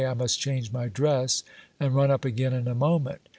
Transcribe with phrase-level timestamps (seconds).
[0.03, 1.43] I must change my dress,
[1.79, 3.21] and run up again in a moment